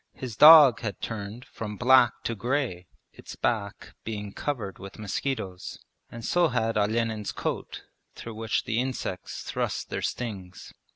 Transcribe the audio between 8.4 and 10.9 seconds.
the insects thrust their stings.